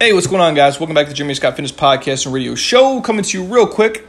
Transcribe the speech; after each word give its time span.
Hey, 0.00 0.12
what's 0.12 0.28
going 0.28 0.40
on, 0.40 0.54
guys? 0.54 0.78
Welcome 0.78 0.94
back 0.94 1.06
to 1.06 1.08
the 1.08 1.16
Jeremy 1.16 1.34
Scott 1.34 1.56
Fitness 1.56 1.72
Podcast 1.72 2.24
and 2.24 2.32
Radio 2.32 2.54
Show. 2.54 3.00
Coming 3.00 3.24
to 3.24 3.36
you 3.36 3.52
real 3.52 3.66
quick 3.66 4.06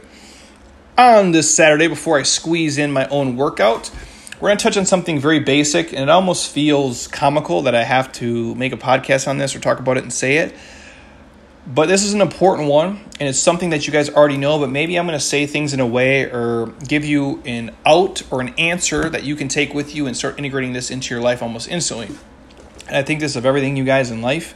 on 0.96 1.32
this 1.32 1.52
Saturday 1.52 1.88
before 1.88 2.16
I 2.16 2.22
squeeze 2.22 2.78
in 2.78 2.92
my 2.92 3.08
own 3.08 3.36
workout. 3.36 3.90
We're 4.40 4.50
going 4.50 4.58
to 4.58 4.62
touch 4.62 4.76
on 4.76 4.86
something 4.86 5.18
very 5.18 5.40
basic, 5.40 5.92
and 5.92 6.02
it 6.02 6.08
almost 6.08 6.52
feels 6.52 7.08
comical 7.08 7.62
that 7.62 7.74
I 7.74 7.82
have 7.82 8.12
to 8.12 8.54
make 8.54 8.72
a 8.72 8.76
podcast 8.76 9.26
on 9.26 9.38
this 9.38 9.56
or 9.56 9.58
talk 9.58 9.80
about 9.80 9.96
it 9.96 10.04
and 10.04 10.12
say 10.12 10.36
it. 10.36 10.54
But 11.66 11.86
this 11.86 12.04
is 12.04 12.14
an 12.14 12.20
important 12.20 12.68
one, 12.68 13.00
and 13.18 13.28
it's 13.28 13.40
something 13.40 13.70
that 13.70 13.88
you 13.88 13.92
guys 13.92 14.08
already 14.10 14.36
know, 14.36 14.60
but 14.60 14.70
maybe 14.70 14.96
I'm 14.96 15.08
going 15.08 15.18
to 15.18 15.24
say 15.24 15.44
things 15.44 15.74
in 15.74 15.80
a 15.80 15.86
way 15.86 16.22
or 16.30 16.72
give 16.86 17.04
you 17.04 17.42
an 17.44 17.74
out 17.84 18.22
or 18.30 18.40
an 18.40 18.54
answer 18.58 19.10
that 19.10 19.24
you 19.24 19.34
can 19.34 19.48
take 19.48 19.74
with 19.74 19.92
you 19.96 20.06
and 20.06 20.16
start 20.16 20.38
integrating 20.38 20.72
this 20.72 20.88
into 20.88 21.12
your 21.12 21.20
life 21.20 21.42
almost 21.42 21.68
instantly. 21.68 22.16
And 22.86 22.96
I 22.96 23.02
think 23.02 23.18
this 23.18 23.34
of 23.34 23.44
everything 23.44 23.76
you 23.76 23.84
guys 23.84 24.12
in 24.12 24.22
life 24.22 24.54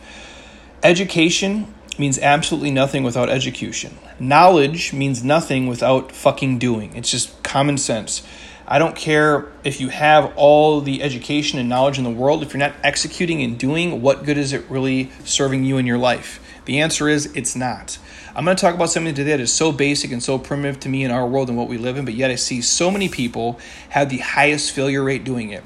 Education 0.84 1.72
means 1.98 2.18
absolutely 2.18 2.70
nothing 2.70 3.04
without 3.04 3.30
execution. 3.30 3.96
Knowledge 4.20 4.92
means 4.92 5.24
nothing 5.24 5.66
without 5.66 6.12
fucking 6.12 6.58
doing. 6.58 6.94
It's 6.94 7.10
just 7.10 7.42
common 7.42 7.78
sense. 7.78 8.22
I 8.68 8.78
don't 8.78 8.94
care 8.94 9.50
if 9.64 9.80
you 9.80 9.88
have 9.88 10.34
all 10.36 10.82
the 10.82 11.02
education 11.02 11.58
and 11.58 11.70
knowledge 11.70 11.96
in 11.96 12.04
the 12.04 12.10
world, 12.10 12.42
if 12.42 12.52
you're 12.52 12.58
not 12.58 12.74
executing 12.82 13.42
and 13.42 13.58
doing, 13.58 14.02
what 14.02 14.24
good 14.24 14.36
is 14.36 14.52
it 14.52 14.68
really 14.68 15.10
serving 15.24 15.64
you 15.64 15.78
in 15.78 15.86
your 15.86 15.96
life? 15.96 16.38
The 16.66 16.82
answer 16.82 17.08
is 17.08 17.34
it's 17.34 17.56
not. 17.56 17.96
I'm 18.36 18.44
going 18.44 18.54
to 18.54 18.60
talk 18.60 18.74
about 18.74 18.90
something 18.90 19.14
today 19.14 19.30
that 19.30 19.40
is 19.40 19.54
so 19.54 19.72
basic 19.72 20.12
and 20.12 20.22
so 20.22 20.38
primitive 20.38 20.80
to 20.80 20.90
me 20.90 21.02
in 21.02 21.10
our 21.10 21.26
world 21.26 21.48
and 21.48 21.56
what 21.56 21.68
we 21.68 21.78
live 21.78 21.96
in, 21.96 22.04
but 22.04 22.12
yet 22.12 22.30
I 22.30 22.34
see 22.34 22.60
so 22.60 22.90
many 22.90 23.08
people 23.08 23.58
have 23.88 24.10
the 24.10 24.18
highest 24.18 24.72
failure 24.72 25.02
rate 25.02 25.24
doing 25.24 25.48
it. 25.48 25.64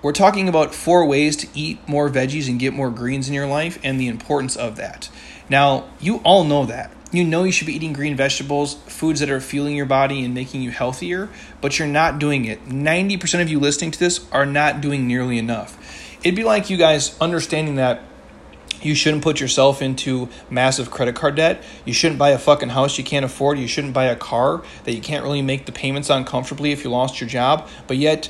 We're 0.00 0.12
talking 0.12 0.48
about 0.48 0.76
four 0.76 1.04
ways 1.06 1.36
to 1.38 1.48
eat 1.54 1.80
more 1.88 2.08
veggies 2.08 2.48
and 2.48 2.60
get 2.60 2.72
more 2.72 2.88
greens 2.88 3.26
in 3.26 3.34
your 3.34 3.48
life 3.48 3.80
and 3.82 3.98
the 3.98 4.06
importance 4.06 4.54
of 4.54 4.76
that. 4.76 5.10
Now, 5.48 5.88
you 6.00 6.18
all 6.18 6.44
know 6.44 6.66
that. 6.66 6.92
You 7.10 7.24
know 7.24 7.42
you 7.42 7.50
should 7.50 7.66
be 7.66 7.74
eating 7.74 7.94
green 7.94 8.14
vegetables, 8.14 8.74
foods 8.86 9.18
that 9.20 9.30
are 9.30 9.40
fueling 9.40 9.74
your 9.74 9.86
body 9.86 10.24
and 10.24 10.34
making 10.34 10.62
you 10.62 10.70
healthier, 10.70 11.28
but 11.60 11.78
you're 11.78 11.88
not 11.88 12.20
doing 12.20 12.44
it. 12.44 12.64
90% 12.66 13.42
of 13.42 13.48
you 13.48 13.58
listening 13.58 13.90
to 13.90 13.98
this 13.98 14.24
are 14.30 14.46
not 14.46 14.80
doing 14.80 15.08
nearly 15.08 15.36
enough. 15.36 15.76
It'd 16.20 16.36
be 16.36 16.44
like 16.44 16.70
you 16.70 16.76
guys 16.76 17.18
understanding 17.20 17.76
that 17.76 18.02
you 18.80 18.94
shouldn't 18.94 19.24
put 19.24 19.40
yourself 19.40 19.82
into 19.82 20.28
massive 20.48 20.92
credit 20.92 21.16
card 21.16 21.34
debt. 21.34 21.64
You 21.84 21.92
shouldn't 21.92 22.20
buy 22.20 22.30
a 22.30 22.38
fucking 22.38 22.68
house 22.68 22.98
you 22.98 23.04
can't 23.04 23.24
afford. 23.24 23.58
You 23.58 23.66
shouldn't 23.66 23.94
buy 23.94 24.04
a 24.04 24.14
car 24.14 24.62
that 24.84 24.92
you 24.92 25.00
can't 25.00 25.24
really 25.24 25.42
make 25.42 25.66
the 25.66 25.72
payments 25.72 26.10
on 26.10 26.24
comfortably 26.24 26.70
if 26.70 26.84
you 26.84 26.90
lost 26.90 27.20
your 27.20 27.28
job. 27.28 27.68
But 27.88 27.96
yet, 27.96 28.28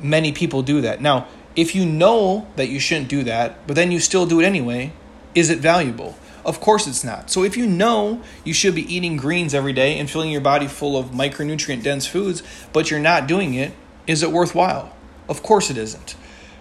many 0.00 0.32
people 0.32 0.62
do 0.62 0.80
that. 0.80 1.00
Now, 1.00 1.26
if 1.56 1.74
you 1.74 1.84
know 1.84 2.46
that 2.56 2.68
you 2.68 2.78
shouldn't 2.78 3.08
do 3.08 3.24
that, 3.24 3.66
but 3.66 3.74
then 3.74 3.90
you 3.90 4.00
still 4.00 4.26
do 4.26 4.40
it 4.40 4.44
anyway, 4.44 4.92
is 5.34 5.50
it 5.50 5.58
valuable? 5.58 6.16
Of 6.44 6.60
course 6.60 6.86
it's 6.86 7.04
not. 7.04 7.30
So 7.30 7.42
if 7.42 7.56
you 7.56 7.66
know 7.66 8.22
you 8.44 8.54
should 8.54 8.74
be 8.74 8.94
eating 8.94 9.16
greens 9.16 9.54
every 9.54 9.72
day 9.72 9.98
and 9.98 10.08
filling 10.08 10.30
your 10.30 10.40
body 10.40 10.66
full 10.66 10.96
of 10.96 11.06
micronutrient 11.06 11.82
dense 11.82 12.06
foods, 12.06 12.42
but 12.72 12.90
you're 12.90 13.00
not 13.00 13.26
doing 13.26 13.54
it, 13.54 13.72
is 14.06 14.22
it 14.22 14.32
worthwhile? 14.32 14.94
Of 15.28 15.42
course 15.42 15.68
it 15.68 15.76
isn't. 15.76 16.14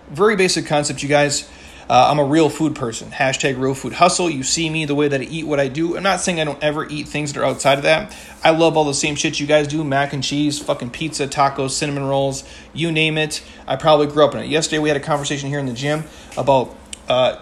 Very 0.09 0.35
basic 0.35 0.65
concept, 0.65 1.03
you 1.03 1.09
guys. 1.09 1.49
Uh, 1.89 2.09
I'm 2.09 2.19
a 2.19 2.23
real 2.23 2.49
food 2.49 2.75
person. 2.75 3.11
Hashtag 3.11 3.57
real 3.57 3.73
food 3.73 3.93
hustle. 3.93 4.29
You 4.29 4.43
see 4.43 4.69
me 4.69 4.85
the 4.85 4.95
way 4.95 5.07
that 5.07 5.21
I 5.21 5.23
eat 5.23 5.47
what 5.47 5.59
I 5.59 5.69
do. 5.69 5.95
I'm 5.95 6.03
not 6.03 6.19
saying 6.19 6.39
I 6.39 6.43
don't 6.43 6.61
ever 6.61 6.85
eat 6.89 7.07
things 7.07 7.31
that 7.31 7.39
are 7.39 7.45
outside 7.45 7.77
of 7.77 7.83
that. 7.83 8.15
I 8.43 8.51
love 8.51 8.75
all 8.75 8.83
the 8.83 8.93
same 8.93 9.15
shit 9.15 9.39
you 9.39 9.47
guys 9.47 9.67
do 9.67 9.83
mac 9.83 10.11
and 10.11 10.23
cheese, 10.23 10.59
fucking 10.59 10.89
pizza, 10.89 11.27
tacos, 11.27 11.71
cinnamon 11.71 12.03
rolls, 12.03 12.43
you 12.73 12.91
name 12.91 13.17
it. 13.17 13.41
I 13.65 13.77
probably 13.77 14.07
grew 14.07 14.25
up 14.25 14.35
in 14.35 14.41
it. 14.41 14.47
Yesterday 14.47 14.79
we 14.79 14.89
had 14.89 14.97
a 14.97 15.01
conversation 15.01 15.47
here 15.49 15.59
in 15.59 15.65
the 15.65 15.73
gym 15.73 16.03
about 16.37 16.75
uh, 17.07 17.37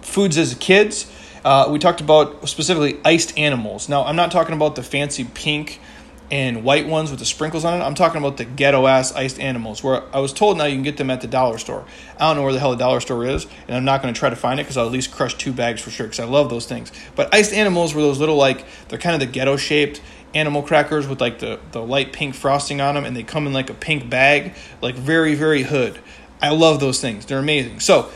foods 0.00 0.38
as 0.38 0.54
kids. 0.54 1.10
Uh, 1.44 1.68
we 1.70 1.78
talked 1.78 2.00
about 2.00 2.48
specifically 2.48 2.98
iced 3.04 3.36
animals. 3.38 3.88
Now, 3.88 4.04
I'm 4.04 4.16
not 4.16 4.30
talking 4.30 4.54
about 4.54 4.76
the 4.76 4.82
fancy 4.82 5.24
pink 5.24 5.80
and 6.30 6.62
white 6.62 6.86
ones 6.86 7.10
with 7.10 7.18
the 7.18 7.26
sprinkles 7.26 7.64
on 7.64 7.80
it. 7.80 7.84
I'm 7.84 7.94
talking 7.94 8.18
about 8.18 8.36
the 8.36 8.44
ghetto 8.44 8.86
ass 8.86 9.12
iced 9.14 9.40
animals 9.40 9.82
where 9.82 10.02
I 10.14 10.20
was 10.20 10.32
told 10.32 10.58
now 10.58 10.64
you 10.64 10.76
can 10.76 10.82
get 10.82 10.96
them 10.96 11.10
at 11.10 11.20
the 11.20 11.26
dollar 11.26 11.58
store. 11.58 11.84
I 12.18 12.28
don't 12.28 12.36
know 12.36 12.42
where 12.44 12.52
the 12.52 12.60
hell 12.60 12.70
the 12.70 12.76
dollar 12.76 13.00
store 13.00 13.26
is, 13.26 13.46
and 13.66 13.76
I'm 13.76 13.84
not 13.84 14.02
going 14.02 14.14
to 14.14 14.18
try 14.18 14.30
to 14.30 14.36
find 14.36 14.60
it 14.60 14.64
because 14.64 14.76
I'll 14.76 14.86
at 14.86 14.92
least 14.92 15.10
crush 15.10 15.34
two 15.34 15.52
bags 15.52 15.80
for 15.82 15.90
sure 15.90 16.06
because 16.06 16.20
I 16.20 16.24
love 16.24 16.48
those 16.48 16.66
things. 16.66 16.92
But 17.16 17.34
iced 17.34 17.52
animals 17.52 17.94
were 17.94 18.02
those 18.02 18.20
little 18.20 18.36
like 18.36 18.64
they're 18.88 18.98
kind 18.98 19.14
of 19.14 19.20
the 19.20 19.32
ghetto 19.32 19.56
shaped 19.56 20.00
animal 20.34 20.62
crackers 20.62 21.08
with 21.08 21.20
like 21.20 21.40
the, 21.40 21.58
the 21.72 21.82
light 21.82 22.12
pink 22.12 22.34
frosting 22.34 22.80
on 22.80 22.94
them 22.94 23.04
and 23.04 23.16
they 23.16 23.24
come 23.24 23.46
in 23.46 23.52
like 23.52 23.70
a 23.70 23.74
pink 23.74 24.08
bag, 24.08 24.54
like 24.80 24.94
very, 24.94 25.34
very 25.34 25.62
hood. 25.62 25.98
I 26.40 26.50
love 26.50 26.80
those 26.80 27.00
things. 27.00 27.26
They're 27.26 27.38
amazing. 27.38 27.80
So, 27.80 28.10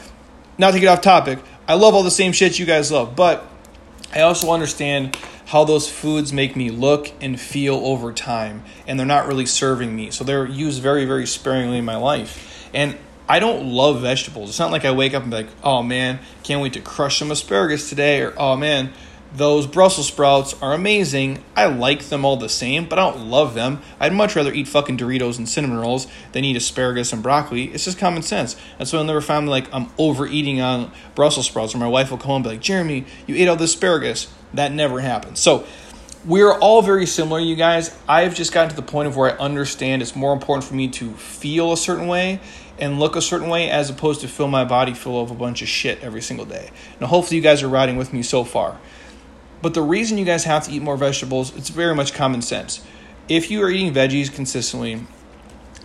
not 0.56 0.70
to 0.72 0.80
get 0.80 0.86
off 0.86 1.00
topic, 1.00 1.40
I 1.66 1.74
love 1.74 1.94
all 1.94 2.04
the 2.04 2.10
same 2.10 2.32
shit 2.32 2.58
you 2.58 2.66
guys 2.66 2.92
love, 2.92 3.16
but 3.16 3.44
I 4.12 4.20
also 4.20 4.52
understand 4.52 5.16
how 5.46 5.64
those 5.64 5.88
foods 5.88 6.32
make 6.32 6.56
me 6.56 6.70
look 6.70 7.12
and 7.20 7.38
feel 7.38 7.76
over 7.76 8.12
time, 8.12 8.64
and 8.86 8.98
they're 8.98 9.06
not 9.06 9.26
really 9.26 9.46
serving 9.46 9.94
me. 9.94 10.10
So 10.10 10.24
they're 10.24 10.46
used 10.46 10.82
very, 10.82 11.04
very 11.04 11.26
sparingly 11.26 11.78
in 11.78 11.84
my 11.84 11.96
life. 11.96 12.68
And 12.72 12.96
I 13.28 13.38
don't 13.38 13.66
love 13.66 14.00
vegetables. 14.00 14.50
It's 14.50 14.58
not 14.58 14.70
like 14.70 14.84
I 14.84 14.90
wake 14.90 15.14
up 15.14 15.22
and 15.22 15.30
be 15.30 15.38
like, 15.38 15.48
oh 15.62 15.82
man, 15.82 16.18
can't 16.42 16.60
wait 16.60 16.74
to 16.74 16.80
crush 16.80 17.18
some 17.18 17.30
asparagus 17.30 17.88
today, 17.88 18.20
or 18.20 18.34
oh 18.36 18.56
man, 18.56 18.92
those 19.34 19.66
Brussels 19.66 20.06
sprouts 20.06 20.54
are 20.62 20.72
amazing. 20.72 21.42
I 21.56 21.66
like 21.66 22.04
them 22.04 22.24
all 22.24 22.36
the 22.36 22.48
same, 22.48 22.88
but 22.88 23.00
I 23.00 23.10
don't 23.10 23.26
love 23.26 23.54
them. 23.54 23.82
I'd 23.98 24.12
much 24.12 24.36
rather 24.36 24.52
eat 24.52 24.68
fucking 24.68 24.96
Doritos 24.96 25.38
and 25.38 25.48
cinnamon 25.48 25.78
rolls 25.78 26.06
than 26.32 26.44
eat 26.44 26.56
asparagus 26.56 27.12
and 27.12 27.20
broccoli. 27.20 27.64
It's 27.64 27.84
just 27.84 27.98
common 27.98 28.22
sense. 28.22 28.54
And 28.78 28.86
so 28.86 28.98
I'll 28.98 29.04
never 29.04 29.20
find 29.20 29.48
like 29.48 29.72
I'm 29.74 29.90
overeating 29.98 30.60
on 30.60 30.92
Brussels 31.16 31.46
sprouts, 31.46 31.74
or 31.74 31.78
my 31.78 31.88
wife 31.88 32.12
will 32.12 32.18
come 32.18 32.28
home 32.28 32.36
and 32.36 32.44
be 32.44 32.50
like, 32.50 32.60
Jeremy, 32.60 33.06
you 33.26 33.34
ate 33.34 33.48
all 33.48 33.56
this 33.56 33.74
asparagus. 33.74 34.32
That 34.54 34.70
never 34.70 35.00
happens. 35.00 35.40
So 35.40 35.66
we're 36.24 36.52
all 36.52 36.80
very 36.80 37.06
similar, 37.06 37.40
you 37.40 37.56
guys. 37.56 37.96
I've 38.08 38.36
just 38.36 38.52
gotten 38.52 38.70
to 38.70 38.76
the 38.76 38.82
point 38.82 39.08
of 39.08 39.16
where 39.16 39.32
I 39.32 39.44
understand 39.44 40.00
it's 40.00 40.14
more 40.14 40.32
important 40.32 40.64
for 40.64 40.74
me 40.74 40.86
to 40.88 41.12
feel 41.14 41.72
a 41.72 41.76
certain 41.76 42.06
way 42.06 42.40
and 42.78 43.00
look 43.00 43.16
a 43.16 43.20
certain 43.20 43.48
way 43.48 43.68
as 43.68 43.90
opposed 43.90 44.20
to 44.20 44.28
fill 44.28 44.48
my 44.48 44.64
body 44.64 44.94
full 44.94 45.20
of 45.20 45.30
a 45.30 45.34
bunch 45.34 45.60
of 45.60 45.68
shit 45.68 46.00
every 46.02 46.22
single 46.22 46.46
day. 46.46 46.70
Now, 47.00 47.08
hopefully, 47.08 47.36
you 47.36 47.42
guys 47.42 47.64
are 47.64 47.68
riding 47.68 47.96
with 47.96 48.12
me 48.12 48.22
so 48.22 48.44
far. 48.44 48.78
But 49.64 49.72
the 49.72 49.80
reason 49.80 50.18
you 50.18 50.26
guys 50.26 50.44
have 50.44 50.64
to 50.64 50.72
eat 50.72 50.82
more 50.82 50.98
vegetables, 50.98 51.56
it's 51.56 51.70
very 51.70 51.94
much 51.94 52.12
common 52.12 52.42
sense. 52.42 52.84
If 53.30 53.50
you 53.50 53.62
are 53.62 53.70
eating 53.70 53.94
veggies 53.94 54.30
consistently, 54.30 55.06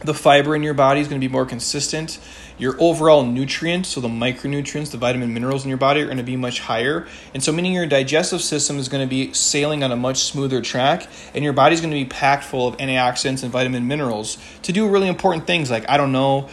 the 0.03 0.13
fiber 0.13 0.53
in 0.53 0.63
your 0.63 0.73
body 0.73 0.99
is 0.99 1.07
going 1.07 1.21
to 1.21 1.25
be 1.25 1.31
more 1.31 1.45
consistent. 1.45 2.19
Your 2.57 2.75
overall 2.77 3.23
nutrients, 3.23 3.87
so 3.87 4.01
the 4.01 4.09
micronutrients, 4.09 4.91
the 4.91 4.97
vitamin 4.97 5.33
minerals 5.33 5.63
in 5.63 5.69
your 5.69 5.77
body, 5.77 6.01
are 6.01 6.05
going 6.07 6.17
to 6.17 6.23
be 6.23 6.35
much 6.35 6.59
higher. 6.59 7.07
And 7.33 7.41
so, 7.41 7.53
meaning 7.53 7.71
your 7.71 7.85
digestive 7.85 8.41
system 8.41 8.79
is 8.79 8.89
going 8.89 9.07
to 9.07 9.09
be 9.09 9.31
sailing 9.31 9.81
on 9.81 9.93
a 9.93 9.95
much 9.95 10.23
smoother 10.23 10.61
track, 10.61 11.07
and 11.33 11.41
your 11.41 11.53
body's 11.53 11.79
going 11.79 11.91
to 11.91 11.95
be 11.95 12.03
packed 12.03 12.43
full 12.43 12.67
of 12.67 12.75
antioxidants 12.79 13.43
and 13.43 13.49
vitamin 13.49 13.87
minerals 13.87 14.37
to 14.63 14.73
do 14.73 14.89
really 14.89 15.07
important 15.07 15.47
things 15.47 15.71
like, 15.71 15.89
I 15.89 15.95
don't 15.95 16.11
know, 16.11 16.49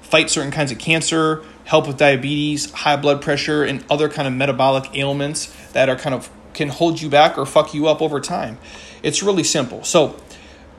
fight 0.00 0.30
certain 0.30 0.50
kinds 0.50 0.72
of 0.72 0.78
cancer, 0.78 1.44
help 1.64 1.86
with 1.86 1.98
diabetes, 1.98 2.70
high 2.70 2.96
blood 2.96 3.20
pressure, 3.20 3.64
and 3.64 3.84
other 3.90 4.08
kind 4.08 4.26
of 4.26 4.32
metabolic 4.32 4.96
ailments 4.96 5.54
that 5.72 5.90
are 5.90 5.96
kind 5.96 6.14
of 6.14 6.30
can 6.54 6.68
hold 6.68 7.00
you 7.00 7.08
back 7.08 7.38
or 7.38 7.46
fuck 7.46 7.74
you 7.74 7.88
up 7.88 8.02
over 8.02 8.20
time. 8.20 8.58
It's 9.02 9.22
really 9.22 9.44
simple. 9.44 9.84
So, 9.84 10.16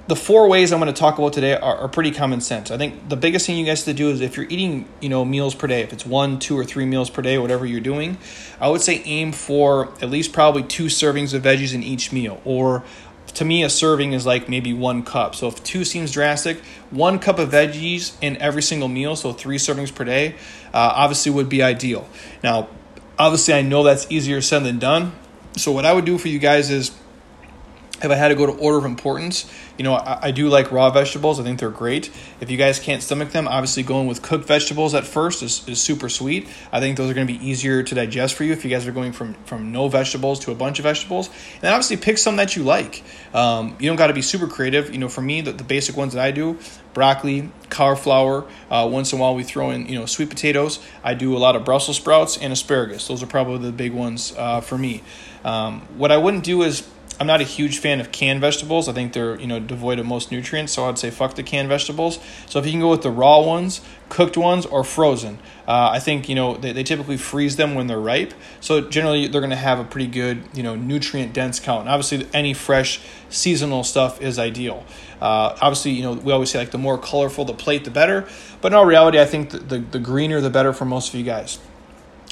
the 0.08 0.16
four 0.16 0.50
ways 0.50 0.74
I'm 0.74 0.80
going 0.80 0.94
to 0.94 1.00
talk 1.00 1.20
about 1.20 1.32
today 1.32 1.56
are, 1.56 1.78
are, 1.78 1.88
pretty 1.88 2.12
common 2.12 2.42
sense. 2.42 2.72
I 2.72 2.78
think 2.78 3.08
the 3.08 3.16
biggest 3.16 3.46
thing 3.46 3.58
you 3.58 3.66
guys 3.66 3.84
to 3.84 3.94
do 3.94 4.10
is 4.10 4.20
if 4.20 4.36
you're 4.36 4.48
eating, 4.50 4.86
you 5.00 5.10
know, 5.10 5.24
meals 5.24 5.56
per 5.56 5.68
day, 5.68 5.84
if 5.84 5.94
it's 5.94 6.06
one, 6.06 6.40
two, 6.40 6.58
or 6.58 6.66
three 6.66 6.86
meals 6.86 7.10
per 7.10 7.22
day, 7.22 7.38
whatever 7.38 7.66
you're 7.66 7.80
doing, 7.80 8.18
I 8.60 8.68
would 8.68 8.82
say 8.82 9.02
aim 9.06 9.32
for 9.32 9.90
at 10.02 10.10
least 10.10 10.34
probably 10.34 10.64
two 10.64 10.86
servings 10.86 11.34
of 11.34 11.44
veggies 11.44 11.74
in 11.74 11.84
each 11.84 12.12
meal. 12.12 12.42
Or 12.44 12.84
to 13.36 13.46
me, 13.46 13.64
a 13.64 13.70
serving 13.70 14.14
is 14.14 14.26
like 14.26 14.50
maybe 14.50 14.74
one 14.74 15.04
cup. 15.04 15.36
So 15.36 15.48
if 15.48 15.64
two 15.64 15.86
seems 15.86 16.12
drastic, 16.12 16.58
one 16.90 17.20
cup 17.20 17.40
of 17.40 17.50
veggies 17.50 18.16
in 18.22 18.38
every 18.38 18.62
single 18.62 18.88
meal, 18.88 19.16
so 19.16 19.32
three 19.32 19.58
servings 19.58 19.94
per 19.94 20.04
day, 20.04 20.36
uh, 20.74 20.92
obviously 20.96 21.32
would 21.32 21.48
be 21.48 21.64
ideal. 21.64 22.10
Now, 22.44 22.68
obviously, 23.18 23.54
I 23.54 23.62
know 23.62 23.84
that's 23.84 24.08
easier 24.12 24.42
said 24.42 24.64
than 24.64 24.80
done. 24.80 25.14
So 25.58 25.72
what 25.72 25.86
I 25.86 25.94
would 25.94 26.06
do 26.06 26.18
for 26.18 26.28
you 26.28 26.40
guys 26.40 26.70
is 26.70 26.92
if 28.04 28.12
I 28.12 28.16
had 28.16 28.30
to 28.30 28.36
go 28.36 28.46
to 28.46 28.54
order 28.54 28.78
of 28.78 28.86
importance, 28.86 29.52
you 29.78 29.84
know, 29.84 29.94
I, 29.94 30.28
I, 30.28 30.32
do 30.32 30.48
like 30.50 30.72
raw 30.72 30.90
vegetables. 30.90 31.40
I 31.40 31.44
think 31.44 31.60
they're 31.60 31.70
great. 31.70 32.12
If 32.40 32.50
you 32.50 32.58
guys 32.58 32.80
can't 32.80 33.02
stomach 33.02 33.32
them, 33.32 33.48
obviously 33.48 33.84
going 33.84 34.08
with 34.08 34.22
cooked 34.22 34.46
vegetables 34.46 34.94
at 34.94 35.06
first 35.06 35.44
is, 35.44 35.68
is 35.68 35.82
super 35.82 36.10
sweet. 36.10 36.48
I 36.72 36.80
think 36.80 36.98
those 36.98 37.10
are 37.10 37.14
going 37.14 37.28
to 37.28 37.34
be 37.34 37.46
easier 37.46 37.84
to 37.84 37.96
digest 37.96 38.36
for 38.36 38.44
you 38.44 38.54
if 38.54 38.64
you 38.64 38.70
guys 38.70 38.88
are 38.88 38.92
going 38.92 39.12
from, 39.12 39.34
from 39.46 39.72
no 39.72 39.88
vegetables 39.88 40.40
to 40.42 40.52
a 40.52 40.56
bunch 40.56 40.80
of 40.80 40.84
vegetables. 40.84 41.28
And 41.28 41.62
then 41.62 41.74
obviously 41.74 41.98
pick 41.98 42.18
some 42.18 42.36
that 42.38 42.56
you 42.56 42.64
like. 42.64 43.04
Um, 43.34 43.76
you 43.80 43.90
don't 43.90 43.98
got 43.98 44.08
to 44.08 44.14
be 44.14 44.22
super 44.22 44.48
creative. 44.48 44.92
You 44.92 44.98
know, 44.98 45.10
for 45.10 45.22
me, 45.22 45.42
the, 45.42 45.52
the 45.52 45.64
basic 45.64 45.96
ones 45.96 46.14
that 46.14 46.24
I 46.24 46.32
do, 46.32 46.60
broccoli, 46.94 47.50
cauliflower. 47.70 48.46
Uh, 48.70 48.88
once 48.92 49.14
in 49.14 49.20
a 49.20 49.22
while, 49.22 49.36
we 49.36 49.44
throw 49.44 49.70
in 49.70 49.88
you 49.88 49.98
know 49.98 50.06
sweet 50.06 50.30
potatoes. 50.30 50.80
I 51.04 51.14
do 51.14 51.36
a 51.36 51.40
lot 51.40 51.56
of 51.56 51.66
Brussels 51.66 51.98
sprouts 51.98 52.38
and 52.38 52.52
asparagus. 52.52 53.08
Those 53.08 53.24
are 53.24 53.28
probably 53.28 53.60
the 53.60 53.72
big 53.72 53.94
ones 53.94 54.34
uh, 54.38 54.62
for 54.62 54.78
me. 54.78 55.04
Um, 55.44 55.82
what 55.98 56.12
I 56.12 56.18
wouldn't 56.18 56.44
do 56.44 56.62
is 56.62 56.88
I'm 57.22 57.28
not 57.28 57.40
a 57.40 57.44
huge 57.44 57.78
fan 57.78 58.00
of 58.00 58.12
canned 58.12 58.42
vegetables. 58.42 58.90
I 58.90 58.94
think 58.94 59.14
they're 59.14 59.40
you 59.40 59.46
know 59.46 59.60
devoid 59.60 60.00
of 60.00 60.08
most 60.08 60.32
nutrients, 60.32 60.74
so 60.74 60.90
I'd 60.90 60.98
say 60.98 61.12
fuck 61.12 61.36
the 61.36 61.44
canned 61.44 61.70
vegetables. 61.70 62.18
So 62.48 62.58
if 62.58 62.66
you 62.66 62.72
can 62.72 62.82
go 62.82 62.90
with 62.90 63.04
the 63.04 63.12
raw 63.12 63.42
ones, 63.42 63.82
cooked 64.10 64.38
ones, 64.38 64.66
or 64.66 64.84
frozen, 64.84 65.38
uh, 65.68 65.92
I 65.92 66.00
think 66.00 66.28
you 66.28 66.34
know 66.34 66.58
they, 66.58 66.72
they 66.72 66.82
typically 66.82 67.18
freeze 67.18 67.58
them 67.58 67.76
when 67.76 67.86
they're 67.86 68.00
ripe. 68.00 68.34
So 68.60 68.82
generally 68.82 69.28
they're 69.28 69.40
going 69.40 69.52
to 69.52 69.56
have 69.56 69.78
a 69.78 69.84
pretty 69.84 70.08
good 70.08 70.42
you 70.56 70.64
know 70.64 70.76
nutrient 70.76 71.32
dense 71.32 71.60
count. 71.60 71.82
And 71.82 71.90
obviously 71.90 72.28
any 72.34 72.56
fresh 72.56 73.00
seasonal 73.30 73.84
stuff 73.84 74.20
is 74.20 74.40
ideal. 74.40 74.84
Uh, 75.22 75.56
obviously 75.62 75.92
you 75.92 76.02
know 76.02 76.14
we 76.14 76.34
always 76.34 76.50
say 76.50 76.58
like 76.58 76.72
the 76.72 76.80
more 76.80 76.98
colorful 76.98 77.46
the 77.46 77.54
plate 77.54 77.86
the 77.86 77.92
better, 77.92 78.28
but 78.62 78.72
in 78.72 78.76
all 78.76 78.88
reality 78.88 79.20
I 79.20 79.26
think 79.26 79.52
the, 79.52 79.60
the, 79.60 79.78
the 79.78 80.00
greener 80.00 80.42
the 80.42 80.50
better 80.50 80.74
for 80.74 80.86
most 80.86 81.10
of 81.10 81.20
you 81.20 81.24
guys. 81.24 81.60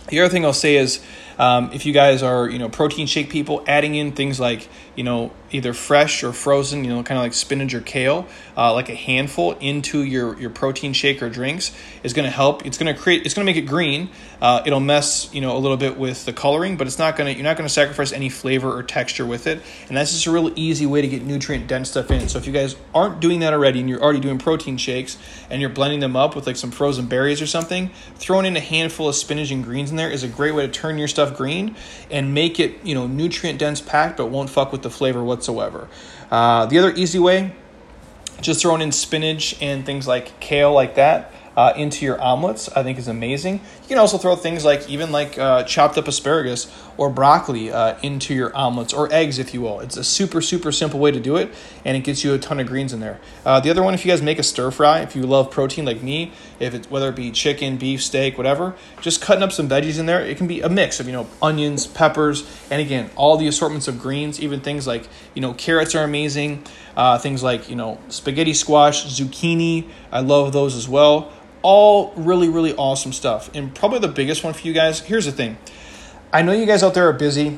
The 0.08 0.20
other 0.22 0.30
thing 0.30 0.44
I'll 0.44 0.54
say 0.54 0.78
is 0.78 1.00
um, 1.40 1.72
if 1.74 1.86
you 1.86 1.94
guys 1.94 2.22
are, 2.22 2.50
you 2.50 2.60
know, 2.60 2.70
protein 2.70 3.08
shake 3.08 3.30
people, 3.30 3.64
adding 3.66 3.96
in 3.96 4.12
things 4.12 4.40
like, 4.40 4.68
you 4.96 5.04
know, 5.04 5.32
either 5.52 5.74
fresh 5.74 6.24
or 6.24 6.34
frozen, 6.34 6.84
you 6.84 6.90
know, 6.90 7.02
kind 7.02 7.18
of 7.18 7.24
like 7.24 7.34
spinach 7.34 7.74
or 7.74 7.82
kale, 7.82 8.28
uh, 8.58 8.74
like 8.74 8.90
a 8.90 8.96
handful 8.96 9.54
into 9.54 10.04
your, 10.04 10.40
your 10.40 10.50
protein 10.50 10.94
shake 10.94 11.24
or 11.24 11.30
drinks 11.30 11.76
is 12.04 12.14
going 12.14 12.26
to 12.26 12.32
help. 12.32 12.66
It's 12.66 12.78
going 12.78 12.94
to 12.94 13.02
create, 13.02 13.26
it's 13.26 13.34
going 13.34 13.46
to 13.46 13.52
make 13.52 13.62
it 13.62 13.66
green. 13.66 14.10
Uh, 14.42 14.62
it'll 14.66 14.80
mess, 14.82 15.34
you 15.34 15.42
know, 15.42 15.56
a 15.56 15.60
little 15.60 15.78
bit 15.78 15.98
with 15.98 16.26
the 16.26 16.34
coloring, 16.34 16.78
but 16.78 16.88
it's 16.88 17.00
not 17.00 17.16
going 17.16 17.32
to, 17.32 17.38
you're 17.38 17.48
not 17.48 17.58
going 17.58 17.68
to 17.68 17.74
sacrifice 17.74 18.12
any 18.12 18.30
flavor 18.30 18.72
or 18.72 18.84
texture 18.84 19.26
with 19.26 19.48
it. 19.48 19.62
And 19.88 19.98
that's 19.98 20.12
just 20.12 20.26
a 20.28 20.32
real 20.32 20.52
easy 20.58 20.86
way 20.86 21.02
to 21.02 21.08
get 21.08 21.24
nutrient 21.24 21.68
dense 21.68 21.90
stuff 21.90 22.12
in. 22.12 22.28
So 22.28 22.38
if 22.38 22.46
you 22.46 22.54
guys 22.54 22.76
aren't 22.94 23.22
doing 23.22 23.40
that 23.40 23.54
already 23.54 23.80
and 23.80 23.90
you're 23.90 24.02
already 24.02 24.20
doing 24.20 24.38
protein 24.38 24.78
shakes 24.78 25.18
and 25.50 25.62
you're 25.62 25.70
blending 25.70 26.02
them 26.02 26.16
up 26.16 26.36
with 26.36 26.46
like 26.46 26.58
some 26.58 26.72
frozen 26.72 27.08
berries 27.08 27.42
or 27.42 27.48
something, 27.48 27.90
throwing 28.16 28.46
in 28.46 28.56
a 28.58 28.62
handful 28.62 29.08
of 29.08 29.16
spinach 29.16 29.52
and 29.52 29.64
greens 29.64 29.90
in 29.90 29.96
there 29.96 30.12
is 30.12 30.24
a 30.24 30.28
great 30.28 30.54
way 30.54 30.66
to 30.66 30.72
turn 30.72 30.98
your 30.98 31.08
stuff 31.08 31.29
green 31.36 31.76
and 32.12 32.34
make 32.34 32.60
it, 32.60 32.84
you 32.84 32.96
know, 32.96 33.08
nutrient 33.08 33.60
dense 33.60 33.82
packed, 33.82 34.18
but 34.18 34.28
won't 34.28 34.50
fuck 34.50 34.72
with 34.72 34.82
the 34.82 34.90
flavor 34.90 35.24
whatsoever. 35.24 35.88
Uh, 36.32 36.66
the 36.66 36.78
other 36.78 36.94
easy 36.94 37.20
way, 37.20 37.54
just 38.42 38.62
throwing 38.62 38.82
in 38.82 38.92
spinach 38.92 39.62
and 39.62 39.86
things 39.86 40.08
like 40.08 40.40
kale 40.40 40.72
like 40.72 40.96
that 40.96 41.34
uh, 41.56 41.74
into 41.76 42.06
your 42.06 42.22
omelets, 42.22 42.70
I 42.70 42.84
think 42.84 42.98
is 42.98 43.08
amazing. 43.08 43.56
You 43.56 43.88
can 43.88 43.98
also 43.98 44.18
throw 44.18 44.36
things 44.36 44.64
like 44.64 44.90
even 44.90 45.12
like 45.12 45.38
uh, 45.38 45.64
chopped 45.64 45.98
up 45.98 46.08
asparagus 46.08 46.72
or 46.98 47.10
broccoli 47.10 47.72
uh, 47.72 47.98
into 48.02 48.34
your 48.34 48.56
omelets 48.56 48.94
or 48.94 49.12
eggs, 49.14 49.40
if 49.40 49.54
you 49.54 49.62
will. 49.62 49.80
It's 49.80 49.98
a 49.98 50.04
super 50.04 50.42
super 50.42 50.72
simple 50.72 51.00
way 51.00 51.12
to 51.12 51.20
do 51.20 51.36
it, 51.38 51.54
and 51.86 51.98
it 51.98 52.04
gets 52.04 52.24
you 52.24 52.34
a 52.34 52.40
ton 52.40 52.60
of 52.60 52.68
greens 52.68 52.94
in 52.94 53.00
there. 53.00 53.20
Uh, 53.46 53.60
the 53.60 53.70
other 53.70 53.84
one, 53.84 53.94
if 53.94 54.06
you 54.06 54.12
guys 54.12 54.22
make 54.22 54.40
a 54.40 54.44
stir 54.44 54.72
fry, 54.72 55.00
if 55.00 55.16
you 55.16 55.24
love 55.24 55.52
protein 55.52 55.86
like 55.86 56.02
me, 56.02 56.32
if 56.60 56.74
it's 56.74 56.90
whether 56.90 57.10
it 57.10 57.16
be 57.16 57.32
chicken, 57.32 57.78
beef, 57.78 58.04
steak, 58.04 58.38
whatever, 58.38 58.76
just 59.02 59.22
cutting 59.22 59.44
up 59.44 59.52
some 59.52 59.68
veggies 59.70 60.00
in 60.00 60.06
there. 60.06 60.22
It 60.22 60.38
can 60.38 60.48
be 60.48 60.62
a 60.62 60.70
mix 60.70 61.00
of 61.00 61.08
you 61.08 61.14
know 61.14 61.28
onions, 61.42 61.88
peppers, 61.88 62.50
and 62.70 62.82
again 62.82 63.10
all 63.16 63.38
the 63.38 63.48
assortments 63.48 63.88
of 63.88 64.00
greens. 64.00 64.40
Even 64.40 64.62
things 64.62 64.88
like 64.88 65.08
you 65.34 65.42
know 65.42 65.54
carrots 65.54 65.96
are 65.96 66.04
amazing. 66.04 66.64
Uh, 66.96 67.18
things 67.18 67.42
like 67.42 67.70
you 67.70 67.76
know 67.76 67.98
spaghetti 68.10 68.54
squash, 68.54 69.06
zucchini. 69.06 69.88
I 70.12 70.22
love 70.22 70.54
those 70.54 70.76
as 70.76 70.88
well 70.88 71.32
all 71.62 72.14
really, 72.16 72.50
really 72.50 72.76
awesome 72.76 73.14
stuff. 73.14 73.50
And 73.54 73.74
probably 73.74 74.00
the 74.00 74.08
biggest 74.08 74.44
one 74.44 74.54
for 74.54 74.66
you 74.66 74.74
guys 74.74 75.00
here's 75.00 75.26
the 75.26 75.32
thing 75.32 75.58
I 76.32 76.42
know 76.42 76.52
you 76.52 76.66
guys 76.66 76.84
out 76.84 76.94
there 76.94 77.08
are 77.10 77.14
busy. 77.14 77.58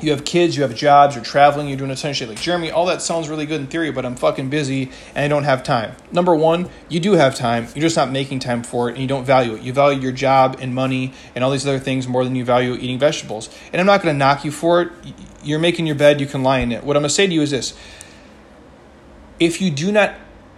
You 0.00 0.10
have 0.10 0.24
kids, 0.24 0.56
you 0.56 0.62
have 0.62 0.74
jobs, 0.74 1.14
you're 1.14 1.22
traveling, 1.22 1.68
you're 1.68 1.76
doing 1.76 1.92
a 1.92 1.94
ton 1.94 2.10
of 2.10 2.16
shit. 2.16 2.28
Like, 2.28 2.40
Jeremy, 2.40 2.72
all 2.72 2.86
that 2.86 3.02
sounds 3.02 3.28
really 3.28 3.46
good 3.46 3.60
in 3.60 3.68
theory, 3.68 3.92
but 3.92 4.04
I'm 4.04 4.16
fucking 4.16 4.50
busy 4.50 4.90
and 5.14 5.24
I 5.24 5.28
don't 5.28 5.44
have 5.44 5.62
time. 5.62 5.94
Number 6.10 6.34
one, 6.34 6.68
you 6.88 6.98
do 6.98 7.12
have 7.12 7.36
time. 7.36 7.68
You're 7.76 7.82
just 7.82 7.94
not 7.94 8.10
making 8.10 8.40
time 8.40 8.64
for 8.64 8.88
it 8.88 8.92
and 8.92 9.00
you 9.00 9.06
don't 9.06 9.24
value 9.24 9.54
it. 9.54 9.62
You 9.62 9.72
value 9.72 10.00
your 10.00 10.10
job 10.10 10.58
and 10.60 10.74
money 10.74 11.12
and 11.36 11.44
all 11.44 11.52
these 11.52 11.64
other 11.68 11.78
things 11.78 12.08
more 12.08 12.24
than 12.24 12.34
you 12.34 12.44
value 12.44 12.74
eating 12.74 12.98
vegetables. 12.98 13.48
And 13.72 13.78
I'm 13.78 13.86
not 13.86 14.02
going 14.02 14.12
to 14.12 14.18
knock 14.18 14.44
you 14.44 14.50
for 14.50 14.82
it. 14.82 14.92
You're 15.44 15.60
making 15.60 15.86
your 15.86 15.96
bed, 15.96 16.20
you 16.20 16.26
can 16.26 16.42
lie 16.42 16.58
in 16.58 16.72
it. 16.72 16.82
What 16.82 16.96
I'm 16.96 17.02
going 17.02 17.08
to 17.08 17.14
say 17.14 17.28
to 17.28 17.32
you 17.32 17.42
is 17.42 17.52
this 17.52 17.74
if 19.38 19.60
you 19.60 19.70
do 19.70 19.92
not 19.92 20.14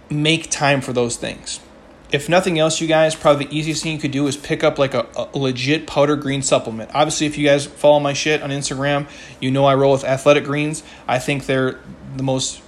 make 0.09 0.49
time 0.49 0.81
for 0.81 0.93
those 0.93 1.17
things, 1.17 1.59
if 2.11 2.29
nothing 2.29 2.59
else, 2.59 2.79
you 2.79 2.87
guys, 2.87 3.15
probably 3.15 3.45
the 3.45 3.57
easiest 3.57 3.83
thing 3.83 3.93
you 3.93 3.99
could 3.99 4.11
do 4.11 4.27
is 4.27 4.37
pick 4.37 4.63
up 4.63 4.77
like 4.77 4.93
a, 4.93 5.07
a, 5.17 5.37
legit 5.37 5.87
powder 5.87 6.15
green 6.15 6.41
supplement. 6.41 6.91
Obviously, 6.93 7.27
if 7.27 7.37
you 7.37 7.45
guys 7.45 7.65
follow 7.65 7.99
my 7.99 8.13
shit 8.13 8.41
on 8.41 8.51
Instagram, 8.51 9.07
you 9.39 9.51
know 9.51 9.65
I 9.65 9.75
roll 9.75 9.91
with 9.91 10.03
athletic 10.03 10.45
greens. 10.45 10.83
I 11.07 11.19
think 11.19 11.45
they're 11.45 11.79
the 12.15 12.23
most 12.23 12.61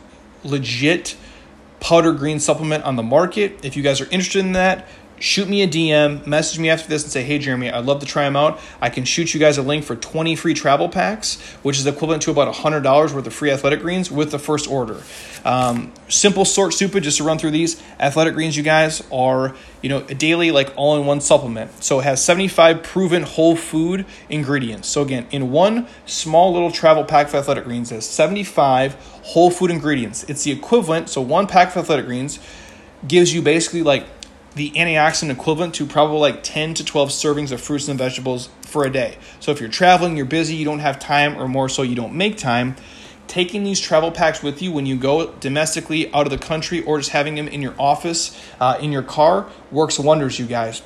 legit 0.44 1.16
powder 1.80 2.13
green 2.13 2.39
supplement 2.39 2.84
on 2.84 2.95
the 2.95 3.04
market. 3.04 3.63
If 3.63 3.78
you 3.78 3.84
guys 3.84 4.01
are 4.01 4.06
interested 4.06 4.39
in 4.39 4.54
that, 4.54 4.88
shoot 5.19 5.48
me 5.48 5.64
a 5.64 5.68
DM, 5.68 6.25
message 6.25 6.60
me 6.60 6.69
after 6.69 6.88
this 6.88 7.04
and 7.04 7.12
say, 7.12 7.24
hey, 7.24 7.40
Jeremy, 7.40 7.72
I'd 7.72 7.86
love 7.86 8.00
to 8.00 8.06
try 8.06 8.24
them 8.24 8.36
out. 8.36 8.60
I 8.81 8.90
can 8.90 9.06
shoot 9.06 9.34
you 9.34 9.40
guys 9.40 9.58
a 9.58 9.62
link 9.62 9.84
for 9.84 9.96
20 9.96 10.36
free 10.36 10.54
travel 10.54 10.90
packs, 10.90 11.40
which 11.64 11.78
is 11.78 11.88
equivalent 11.88 12.22
to 12.24 12.31
about 12.31 12.54
$100 12.54 13.14
worth 13.14 13.28
of 13.28 13.34
free 13.34 13.52
athletic 13.52 13.81
greens 13.81 14.12
with 14.12 14.31
the 14.31 14.40
first 14.40 14.69
order. 14.69 15.02
Um, 15.46 15.94
simple 16.10 16.46
sort 16.46 16.74
stupid, 16.74 17.04
just 17.04 17.18
to 17.18 17.24
run 17.24 17.38
through 17.38 17.52
these. 17.52 17.81
Athletic 18.00 18.34
greens, 18.34 18.58
you 18.58 18.64
guys, 18.64 19.02
are 19.12 19.56
you 19.81 19.90
know 19.90 20.00
a 20.10 20.16
daily 20.16 20.52
like 20.52 20.74
all-in-one 20.75 21.22
supplement. 21.22 21.84
So 21.84 22.00
it 22.00 22.04
has 22.04 22.24
75 22.24 22.84
proven 22.84 23.24
whole 23.24 23.56
food 23.56 24.06
ingredients. 24.30 24.88
So 24.88 25.02
again, 25.02 25.28
in 25.31 25.52
one 25.52 25.88
small 26.06 26.54
little 26.54 26.72
travel 26.72 27.04
pack 27.04 27.28
of 27.28 27.36
athletic 27.36 27.63
greens, 27.63 27.90
there's 27.90 28.08
75 28.08 28.96
whole 29.24 29.52
food 29.52 29.72
ingredients. 29.72 30.24
It's 30.25 30.44
the 30.44 30.52
equivalent. 30.52 31.10
So 31.10 31.22
one 31.22 31.48
pack 31.48 31.70
of 31.70 31.78
athletic 31.78 32.06
greens 32.06 32.40
gives 33.08 33.34
you 33.34 33.42
basically 33.42 33.84
like 33.84 34.06
the 34.57 34.71
antioxidant 34.71 35.31
equivalent 35.31 35.75
to 35.75 35.86
probably 35.86 36.19
like 36.19 36.44
10 36.44 36.74
to 36.75 36.83
12 36.83 37.09
servings 37.09 37.51
of 37.51 37.62
fruits 37.62 37.88
and 37.88 37.98
vegetables 37.98 38.50
for 38.62 38.86
a 38.86 38.89
day. 38.89 39.18
So 39.39 39.51
if 39.51 39.59
you're 39.59 39.69
traveling, 39.69 40.18
you're 40.18 40.25
busy, 40.25 40.56
you 40.56 40.65
don't 40.65 40.80
have 40.80 41.00
time, 41.00 41.38
or 41.38 41.48
more 41.48 41.69
so, 41.69 41.83
you 41.83 41.95
don't 41.95 42.15
make 42.15 42.38
time, 42.38 42.75
taking 43.27 43.63
these 43.63 43.80
travel 43.80 44.12
packs 44.12 44.42
with 44.42 44.62
you 44.62 44.71
when 44.71 44.86
you 44.86 44.98
go 44.98 45.31
domestically 45.33 46.12
out 46.13 46.25
of 46.25 46.31
the 46.31 46.38
country 46.38 46.83
or 46.83 46.98
just 46.98 47.12
having 47.12 47.36
them 47.36 47.48
in 47.48 47.62
your 47.62 47.75
office, 47.80 48.38
uh, 48.59 48.77
in 48.81 48.92
your 48.92 49.04
car, 49.04 49.48
works 49.71 50.00
wonders, 50.00 50.39
you 50.39 50.45
guys. 50.45 50.81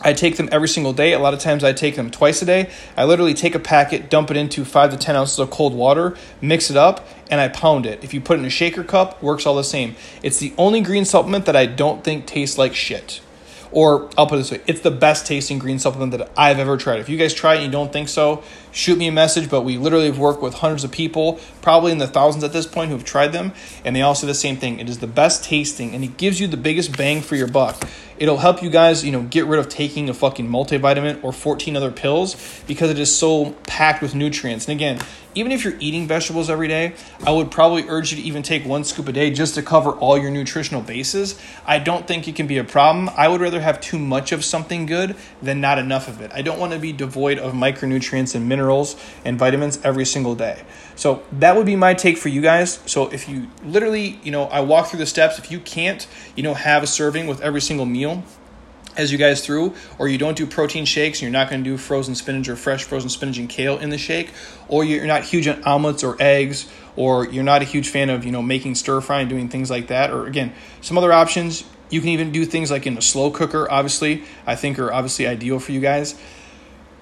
I 0.00 0.12
take 0.12 0.36
them 0.36 0.48
every 0.52 0.68
single 0.68 0.92
day. 0.92 1.12
A 1.12 1.18
lot 1.18 1.34
of 1.34 1.40
times 1.40 1.64
I 1.64 1.72
take 1.72 1.96
them 1.96 2.10
twice 2.10 2.40
a 2.40 2.44
day. 2.44 2.70
I 2.96 3.04
literally 3.04 3.34
take 3.34 3.56
a 3.56 3.58
packet, 3.58 4.10
dump 4.10 4.30
it 4.30 4.36
into 4.36 4.64
five 4.64 4.92
to 4.92 4.96
10 4.96 5.16
ounces 5.16 5.38
of 5.40 5.50
cold 5.50 5.74
water, 5.74 6.16
mix 6.40 6.70
it 6.70 6.76
up, 6.76 7.06
and 7.30 7.40
I 7.40 7.48
pound 7.48 7.86
it. 7.86 8.02
If 8.02 8.14
you 8.14 8.20
put 8.20 8.38
it 8.38 8.40
in 8.40 8.46
a 8.46 8.50
shaker 8.50 8.84
cup, 8.84 9.22
works 9.22 9.46
all 9.46 9.54
the 9.54 9.64
same. 9.64 9.96
It's 10.22 10.38
the 10.38 10.52
only 10.58 10.80
green 10.80 11.04
supplement 11.04 11.46
that 11.46 11.56
I 11.56 11.66
don't 11.66 12.04
think 12.04 12.26
tastes 12.26 12.58
like 12.58 12.74
shit. 12.74 13.20
Or 13.70 14.08
I'll 14.16 14.26
put 14.26 14.36
it 14.36 14.38
this 14.38 14.50
way, 14.50 14.60
it's 14.66 14.80
the 14.80 14.90
best 14.90 15.26
tasting 15.26 15.58
green 15.58 15.78
supplement 15.78 16.12
that 16.12 16.30
I've 16.38 16.58
ever 16.58 16.78
tried. 16.78 17.00
If 17.00 17.10
you 17.10 17.18
guys 17.18 17.34
try 17.34 17.52
it 17.52 17.56
and 17.56 17.66
you 17.66 17.70
don't 17.70 17.92
think 17.92 18.08
so, 18.08 18.42
shoot 18.72 18.96
me 18.96 19.08
a 19.08 19.12
message. 19.12 19.50
But 19.50 19.60
we 19.60 19.76
literally 19.76 20.06
have 20.06 20.18
worked 20.18 20.40
with 20.40 20.54
hundreds 20.54 20.84
of 20.84 20.90
people, 20.90 21.38
probably 21.60 21.92
in 21.92 21.98
the 21.98 22.06
thousands 22.06 22.44
at 22.44 22.54
this 22.54 22.66
point, 22.66 22.88
who 22.88 22.96
have 22.96 23.04
tried 23.04 23.32
them, 23.32 23.52
and 23.84 23.94
they 23.94 24.00
all 24.00 24.14
say 24.14 24.26
the 24.26 24.34
same 24.34 24.56
thing. 24.56 24.80
It 24.80 24.88
is 24.88 25.00
the 25.00 25.06
best 25.06 25.44
tasting, 25.44 25.94
and 25.94 26.02
it 26.02 26.16
gives 26.16 26.40
you 26.40 26.46
the 26.46 26.56
biggest 26.56 26.96
bang 26.96 27.20
for 27.20 27.36
your 27.36 27.46
buck. 27.46 27.84
It'll 28.18 28.38
help 28.38 28.62
you 28.62 28.70
guys, 28.70 29.04
you 29.04 29.12
know, 29.12 29.22
get 29.22 29.46
rid 29.46 29.60
of 29.60 29.68
taking 29.68 30.08
a 30.08 30.14
fucking 30.14 30.48
multivitamin 30.48 31.22
or 31.22 31.32
14 31.32 31.76
other 31.76 31.90
pills 31.90 32.62
because 32.66 32.90
it 32.90 32.98
is 32.98 33.16
so 33.16 33.52
packed 33.66 34.02
with 34.02 34.14
nutrients. 34.14 34.66
And 34.66 34.76
again, 34.76 34.98
even 35.34 35.52
if 35.52 35.62
you're 35.62 35.76
eating 35.78 36.08
vegetables 36.08 36.50
every 36.50 36.66
day, 36.66 36.94
I 37.24 37.30
would 37.30 37.50
probably 37.50 37.84
urge 37.88 38.10
you 38.10 38.16
to 38.20 38.22
even 38.24 38.42
take 38.42 38.64
one 38.64 38.82
scoop 38.82 39.06
a 39.06 39.12
day 39.12 39.30
just 39.30 39.54
to 39.54 39.62
cover 39.62 39.92
all 39.92 40.18
your 40.18 40.32
nutritional 40.32 40.82
bases. 40.82 41.40
I 41.64 41.78
don't 41.78 42.08
think 42.08 42.26
it 42.26 42.34
can 42.34 42.48
be 42.48 42.58
a 42.58 42.64
problem. 42.64 43.08
I 43.16 43.28
would 43.28 43.40
rather 43.40 43.60
have 43.60 43.80
too 43.80 43.98
much 43.98 44.32
of 44.32 44.44
something 44.44 44.86
good 44.86 45.14
than 45.40 45.60
not 45.60 45.78
enough 45.78 46.08
of 46.08 46.20
it. 46.20 46.32
I 46.34 46.42
don't 46.42 46.58
want 46.58 46.72
to 46.72 46.78
be 46.78 46.92
devoid 46.92 47.38
of 47.38 47.52
micronutrients 47.52 48.34
and 48.34 48.48
minerals 48.48 48.96
and 49.24 49.38
vitamins 49.38 49.78
every 49.84 50.06
single 50.06 50.34
day. 50.34 50.62
So 50.96 51.22
that 51.32 51.54
would 51.54 51.66
be 51.66 51.76
my 51.76 51.94
take 51.94 52.18
for 52.18 52.28
you 52.28 52.40
guys. 52.40 52.80
So 52.86 53.08
if 53.08 53.28
you 53.28 53.48
literally, 53.62 54.18
you 54.24 54.32
know, 54.32 54.44
I 54.44 54.62
walk 54.62 54.88
through 54.88 54.98
the 54.98 55.06
steps, 55.06 55.38
if 55.38 55.52
you 55.52 55.60
can't, 55.60 56.04
you 56.34 56.42
know, 56.42 56.54
have 56.54 56.82
a 56.82 56.88
serving 56.88 57.28
with 57.28 57.40
every 57.40 57.60
single 57.60 57.86
meal, 57.86 58.07
as 58.96 59.12
you 59.12 59.18
guys 59.18 59.44
through, 59.46 59.74
or 59.98 60.08
you 60.08 60.18
don't 60.18 60.36
do 60.36 60.46
protein 60.46 60.84
shakes, 60.84 61.18
and 61.18 61.22
you're 61.22 61.30
not 61.30 61.48
going 61.48 61.62
to 61.62 61.70
do 61.70 61.76
frozen 61.76 62.14
spinach 62.14 62.48
or 62.48 62.56
fresh 62.56 62.82
frozen 62.84 63.08
spinach 63.08 63.38
and 63.38 63.48
kale 63.48 63.78
in 63.78 63.90
the 63.90 63.98
shake, 63.98 64.32
or 64.66 64.84
you're 64.84 65.06
not 65.06 65.22
huge 65.22 65.46
on 65.46 65.62
omelets 65.64 66.02
or 66.02 66.16
eggs, 66.18 66.68
or 66.96 67.26
you're 67.26 67.44
not 67.44 67.62
a 67.62 67.64
huge 67.64 67.88
fan 67.88 68.10
of 68.10 68.24
you 68.24 68.32
know 68.32 68.42
making 68.42 68.74
stir 68.74 69.00
fry 69.00 69.20
and 69.20 69.30
doing 69.30 69.48
things 69.48 69.70
like 69.70 69.86
that, 69.86 70.10
or 70.10 70.26
again 70.26 70.52
some 70.80 70.98
other 70.98 71.12
options. 71.12 71.64
You 71.90 72.00
can 72.00 72.10
even 72.10 72.32
do 72.32 72.44
things 72.44 72.70
like 72.70 72.86
in 72.86 72.98
a 72.98 73.02
slow 73.02 73.30
cooker. 73.30 73.70
Obviously, 73.70 74.24
I 74.46 74.56
think 74.56 74.78
are 74.78 74.92
obviously 74.92 75.26
ideal 75.26 75.58
for 75.58 75.72
you 75.72 75.80
guys. 75.80 76.14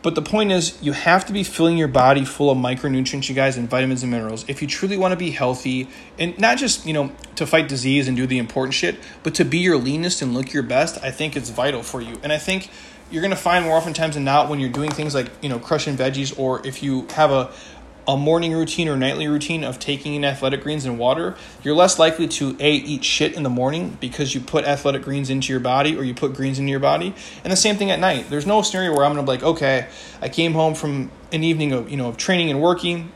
But 0.07 0.15
the 0.15 0.23
point 0.23 0.53
is, 0.53 0.81
you 0.81 0.93
have 0.93 1.27
to 1.27 1.33
be 1.33 1.43
filling 1.43 1.77
your 1.77 1.89
body 1.89 2.25
full 2.25 2.49
of 2.49 2.57
micronutrients, 2.57 3.29
you 3.29 3.35
guys, 3.35 3.57
and 3.57 3.69
vitamins 3.69 4.05
and 4.05 4.13
minerals 4.13 4.45
if 4.47 4.63
you 4.63 4.69
truly 4.69 4.97
want 4.97 5.11
to 5.11 5.17
be 5.17 5.33
healthy 5.33 5.89
and 6.17 6.39
not 6.39 6.59
just, 6.59 6.87
you 6.87 6.93
know, 6.93 7.11
to 7.35 7.45
fight 7.45 7.67
disease 7.67 8.07
and 8.07 8.17
do 8.17 8.25
the 8.25 8.39
important 8.39 8.73
shit, 8.73 9.01
but 9.25 9.35
to 9.35 9.45
be 9.45 9.59
your 9.59 9.77
leanest 9.77 10.23
and 10.23 10.33
look 10.33 10.53
your 10.53 10.63
best. 10.63 11.03
I 11.03 11.11
think 11.11 11.37
it's 11.37 11.51
vital 11.51 11.83
for 11.83 12.01
you. 12.01 12.21
And 12.23 12.33
I 12.33 12.39
think 12.39 12.71
you're 13.11 13.21
going 13.21 13.33
to 13.33 13.37
find 13.37 13.65
more 13.65 13.77
oftentimes 13.77 14.15
than 14.15 14.23
not 14.23 14.49
when 14.49 14.61
you're 14.61 14.71
doing 14.71 14.93
things 14.93 15.13
like, 15.13 15.29
you 15.43 15.49
know, 15.49 15.59
crushing 15.59 15.97
veggies 15.97 16.39
or 16.39 16.65
if 16.65 16.85
you 16.85 17.09
have 17.17 17.33
a, 17.33 17.51
a 18.09 18.17
morning 18.17 18.53
routine 18.53 18.89
or 18.89 18.97
nightly 18.97 19.27
routine 19.27 19.65
of 19.65 19.79
taking 19.79 20.15
in 20.15 20.25
athletic 20.25 20.63
greens 20.63 20.85
and 20.85 20.99
water, 20.99 21.35
you're 21.63 21.75
less 21.75 21.99
likely 21.99 22.29
to 22.29 22.57
a 22.61 22.73
eat 22.73 23.05
shit 23.05 23.35
in 23.35 23.43
the 23.43 23.51
morning 23.51 23.97
because 24.01 24.35
you 24.35 24.41
put 24.41 24.65
athletic 24.65 25.03
greens 25.03 25.29
into 25.29 25.53
your 25.53 25.61
body 25.61 25.97
or 25.97 26.05
you 26.05 26.15
put 26.15 26.33
greens 26.35 26.59
into 26.59 26.71
your 26.71 26.81
body. 26.81 27.15
And 27.43 27.53
the 27.53 27.57
same 27.57 27.77
thing 27.77 27.91
at 27.91 27.99
night. 27.99 28.31
There's 28.31 28.47
no 28.47 28.63
scenario 28.63 28.95
where 28.95 29.05
I'm 29.05 29.13
gonna 29.13 29.25
be 29.25 29.33
like, 29.33 29.43
okay, 29.43 29.89
I 30.21 30.29
came 30.29 30.53
home 30.53 30.75
from 30.75 31.11
an 31.33 31.43
evening 31.43 31.73
of 31.73 31.91
you 31.91 31.97
know 31.97 32.09
of 32.09 32.17
training 32.17 32.51
and 32.51 32.63
working. 32.63 33.11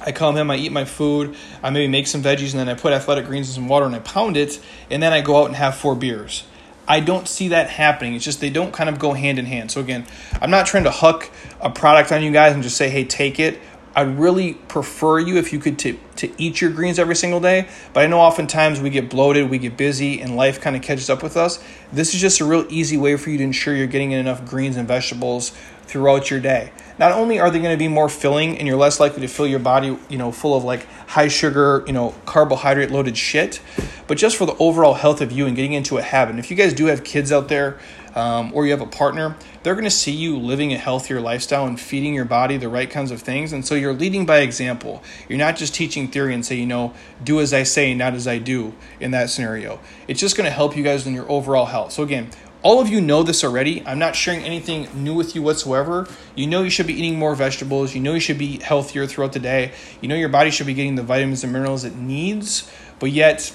I 0.00 0.12
come 0.12 0.36
in, 0.36 0.50
I 0.50 0.56
eat 0.56 0.72
my 0.72 0.84
food, 0.84 1.34
I 1.62 1.70
maybe 1.70 1.88
make 1.88 2.06
some 2.06 2.22
veggies, 2.22 2.50
and 2.50 2.60
then 2.60 2.68
I 2.68 2.74
put 2.74 2.92
athletic 2.92 3.24
greens 3.26 3.48
in 3.48 3.54
some 3.54 3.68
water 3.68 3.86
and 3.86 3.94
I 3.94 4.00
pound 4.00 4.36
it, 4.36 4.60
and 4.90 5.02
then 5.02 5.12
I 5.12 5.22
go 5.22 5.40
out 5.40 5.46
and 5.46 5.56
have 5.56 5.76
four 5.76 5.94
beers. 5.94 6.44
I 6.86 7.00
don't 7.00 7.26
see 7.26 7.48
that 7.48 7.70
happening. 7.70 8.14
It's 8.14 8.24
just 8.24 8.40
they 8.40 8.50
don't 8.50 8.72
kind 8.72 8.90
of 8.90 8.98
go 8.98 9.14
hand 9.14 9.38
in 9.38 9.46
hand. 9.46 9.70
So 9.70 9.80
again, 9.80 10.06
I'm 10.40 10.50
not 10.50 10.66
trying 10.66 10.84
to 10.84 10.90
huck 10.90 11.30
a 11.60 11.70
product 11.70 12.12
on 12.12 12.22
you 12.22 12.30
guys 12.30 12.52
and 12.52 12.62
just 12.62 12.76
say, 12.76 12.90
hey, 12.90 13.04
take 13.04 13.40
it. 13.40 13.58
I'd 13.96 14.18
really 14.18 14.54
prefer 14.54 15.18
you 15.20 15.36
if 15.36 15.52
you 15.52 15.58
could 15.58 15.78
to, 15.80 15.98
to 16.16 16.32
eat 16.36 16.60
your 16.60 16.70
greens 16.70 16.98
every 16.98 17.14
single 17.14 17.40
day. 17.40 17.68
But 17.92 18.04
I 18.04 18.06
know 18.06 18.20
oftentimes 18.20 18.80
we 18.80 18.90
get 18.90 19.08
bloated, 19.08 19.48
we 19.50 19.58
get 19.58 19.76
busy, 19.76 20.20
and 20.20 20.36
life 20.36 20.60
kind 20.60 20.74
of 20.74 20.82
catches 20.82 21.08
up 21.08 21.22
with 21.22 21.36
us. 21.36 21.62
This 21.92 22.14
is 22.14 22.20
just 22.20 22.40
a 22.40 22.44
real 22.44 22.66
easy 22.68 22.96
way 22.96 23.16
for 23.16 23.30
you 23.30 23.38
to 23.38 23.44
ensure 23.44 23.74
you're 23.74 23.86
getting 23.86 24.12
enough 24.12 24.44
greens 24.44 24.76
and 24.76 24.88
vegetables 24.88 25.52
throughout 25.86 26.30
your 26.30 26.40
day. 26.40 26.72
Not 26.98 27.12
only 27.12 27.40
are 27.40 27.50
they 27.50 27.58
going 27.58 27.72
to 27.72 27.78
be 27.78 27.88
more 27.88 28.08
filling 28.08 28.58
and 28.58 28.68
you're 28.68 28.76
less 28.76 29.00
likely 29.00 29.20
to 29.22 29.28
fill 29.28 29.46
your 29.46 29.58
body, 29.58 29.98
you 30.08 30.18
know, 30.18 30.30
full 30.30 30.56
of 30.56 30.64
like 30.64 30.86
high 31.08 31.28
sugar, 31.28 31.82
you 31.86 31.92
know, 31.92 32.14
carbohydrate 32.24 32.90
loaded 32.90 33.16
shit, 33.16 33.60
but 34.06 34.16
just 34.16 34.36
for 34.36 34.46
the 34.46 34.56
overall 34.58 34.94
health 34.94 35.20
of 35.20 35.32
you 35.32 35.46
and 35.46 35.56
getting 35.56 35.72
into 35.72 35.98
a 35.98 36.02
habit. 36.02 36.30
And 36.30 36.38
if 36.38 36.50
you 36.50 36.56
guys 36.56 36.72
do 36.72 36.86
have 36.86 37.02
kids 37.02 37.32
out 37.32 37.48
there 37.48 37.78
um, 38.14 38.52
or 38.54 38.64
you 38.64 38.70
have 38.70 38.80
a 38.80 38.86
partner, 38.86 39.34
they're 39.64 39.74
going 39.74 39.84
to 39.84 39.90
see 39.90 40.12
you 40.12 40.38
living 40.38 40.72
a 40.72 40.78
healthier 40.78 41.20
lifestyle 41.20 41.66
and 41.66 41.80
feeding 41.80 42.14
your 42.14 42.24
body 42.24 42.56
the 42.56 42.68
right 42.68 42.88
kinds 42.88 43.10
of 43.10 43.20
things. 43.22 43.52
And 43.52 43.66
so 43.66 43.74
you're 43.74 43.94
leading 43.94 44.24
by 44.24 44.38
example. 44.38 45.02
You're 45.28 45.38
not 45.38 45.56
just 45.56 45.74
teaching 45.74 46.08
theory 46.08 46.34
and 46.34 46.46
say, 46.46 46.54
you 46.54 46.66
know, 46.66 46.94
do 47.24 47.40
as 47.40 47.52
I 47.52 47.64
say, 47.64 47.94
not 47.94 48.14
as 48.14 48.28
I 48.28 48.38
do 48.38 48.74
in 49.00 49.10
that 49.12 49.30
scenario. 49.30 49.80
It's 50.06 50.20
just 50.20 50.36
going 50.36 50.44
to 50.44 50.52
help 50.52 50.76
you 50.76 50.84
guys 50.84 51.06
in 51.06 51.14
your 51.14 51.28
overall 51.30 51.66
health. 51.66 51.92
So 51.92 52.02
again, 52.02 52.30
all 52.64 52.80
of 52.80 52.88
you 52.88 53.00
know 53.00 53.22
this 53.22 53.44
already. 53.44 53.86
I'm 53.86 53.98
not 53.98 54.16
sharing 54.16 54.42
anything 54.42 54.88
new 54.94 55.14
with 55.14 55.36
you 55.36 55.42
whatsoever. 55.42 56.08
You 56.34 56.46
know 56.46 56.62
you 56.62 56.70
should 56.70 56.86
be 56.86 56.94
eating 56.94 57.18
more 57.18 57.34
vegetables. 57.34 57.94
You 57.94 58.00
know 58.00 58.14
you 58.14 58.20
should 58.20 58.38
be 58.38 58.58
healthier 58.58 59.06
throughout 59.06 59.34
the 59.34 59.38
day. 59.38 59.72
You 60.00 60.08
know 60.08 60.14
your 60.16 60.30
body 60.30 60.50
should 60.50 60.66
be 60.66 60.72
getting 60.72 60.94
the 60.94 61.02
vitamins 61.02 61.44
and 61.44 61.52
minerals 61.52 61.84
it 61.84 61.94
needs, 61.94 62.68
but 62.98 63.10
yet 63.10 63.54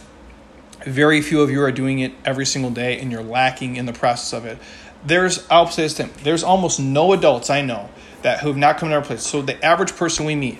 very 0.85 1.21
few 1.21 1.41
of 1.41 1.49
you 1.49 1.61
are 1.63 1.71
doing 1.71 1.99
it 1.99 2.13
every 2.23 2.45
single 2.45 2.71
day 2.71 2.99
and 2.99 3.11
you're 3.11 3.23
lacking 3.23 3.75
in 3.75 3.87
the 3.87 3.93
process 3.93 4.31
of 4.31 4.45
it. 4.45 4.59
There's, 5.03 5.45
I'll 5.49 5.67
say 5.71 5.83
this 5.87 5.97
there's 6.23 6.43
almost 6.43 6.79
no 6.79 7.11
adults 7.11 7.49
I 7.49 7.61
know 7.61 7.89
that 8.21 8.41
who 8.41 8.49
have 8.49 8.57
not 8.57 8.77
come 8.77 8.89
to 8.89 8.95
our 8.95 9.01
place. 9.01 9.25
So 9.25 9.41
the 9.41 9.63
average 9.65 9.95
person 9.95 10.25
we 10.25 10.35
meet, 10.35 10.59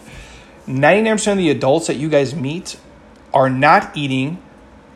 99% 0.68 1.34
of 1.34 1.38
the 1.38 1.52
adults 1.52 1.88
that 1.88 1.98
you 1.98 2.10
guys 2.10 2.34
meet 2.34 2.80
are 3.32 3.50
not 3.50 3.96
eating 3.96 4.42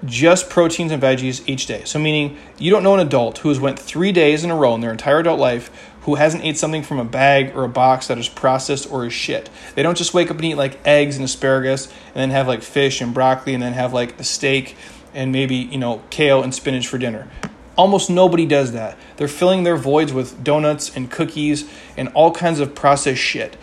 just 0.05 0.49
proteins 0.49 0.91
and 0.91 1.01
veggies 1.01 1.47
each 1.47 1.65
day. 1.65 1.83
So 1.85 1.99
meaning 1.99 2.37
you 2.57 2.71
don't 2.71 2.83
know 2.83 2.93
an 2.93 2.99
adult 2.99 3.39
who 3.39 3.49
has 3.49 3.59
went 3.59 3.79
three 3.79 4.11
days 4.11 4.43
in 4.43 4.51
a 4.51 4.55
row 4.55 4.75
in 4.75 4.81
their 4.81 4.91
entire 4.91 5.19
adult 5.19 5.39
life 5.39 5.71
who 6.01 6.15
hasn't 6.15 6.43
ate 6.43 6.57
something 6.57 6.83
from 6.83 6.99
a 6.99 7.05
bag 7.05 7.55
or 7.55 7.63
a 7.63 7.69
box 7.69 8.07
that 8.07 8.17
is 8.17 8.27
processed 8.27 8.91
or 8.91 9.05
is 9.05 9.13
shit. 9.13 9.49
They 9.75 9.83
don't 9.83 9.97
just 9.97 10.13
wake 10.13 10.29
up 10.29 10.35
and 10.35 10.45
eat 10.45 10.55
like 10.55 10.85
eggs 10.85 11.15
and 11.15 11.23
asparagus 11.23 11.87
and 11.87 12.15
then 12.15 12.29
have 12.31 12.47
like 12.47 12.61
fish 12.61 12.99
and 12.99 13.13
broccoli 13.13 13.53
and 13.53 13.63
then 13.63 13.73
have 13.73 13.93
like 13.93 14.19
a 14.19 14.23
steak 14.23 14.75
and 15.13 15.31
maybe, 15.31 15.55
you 15.55 15.77
know, 15.77 16.01
kale 16.09 16.43
and 16.43 16.53
spinach 16.53 16.87
for 16.87 16.97
dinner. 16.97 17.29
Almost 17.77 18.09
nobody 18.09 18.45
does 18.45 18.73
that. 18.73 18.97
They're 19.17 19.27
filling 19.27 19.63
their 19.63 19.77
voids 19.77 20.11
with 20.11 20.43
donuts 20.43 20.95
and 20.95 21.09
cookies 21.09 21.69
and 21.95 22.09
all 22.09 22.31
kinds 22.31 22.59
of 22.59 22.75
processed 22.75 23.21
shit. 23.21 23.55